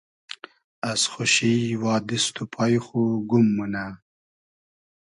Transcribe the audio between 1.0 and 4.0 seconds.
خوشی وا دیست و پای خو گوم مونۂ